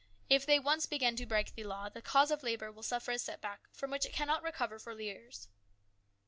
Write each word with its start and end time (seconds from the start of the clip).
If 0.31 0.47
they 0.47 0.57
once 0.57 0.87
begin 0.87 1.15
to 1.17 1.27
break 1.27 1.53
the 1.53 1.63
law, 1.63 1.87
the 1.87 2.01
cause 2.01 2.31
of 2.31 2.41
labour 2.41 2.71
will 2.71 2.81
suffer 2.81 3.11
a 3.11 3.19
setback 3.19 3.71
from 3.71 3.91
which 3.91 4.07
it 4.07 4.13
cannot 4.13 4.41
recover 4.41 4.79
for 4.79 4.99
years." 4.99 5.47